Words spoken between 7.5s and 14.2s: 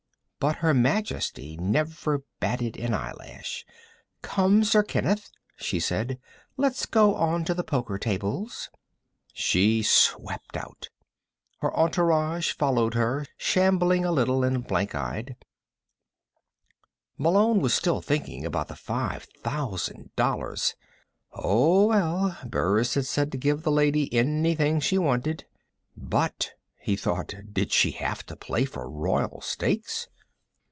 the poker tables." She swept out. Her entourage followed her, shambling a